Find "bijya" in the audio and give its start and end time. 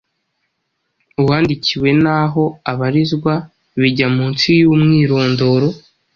3.79-4.07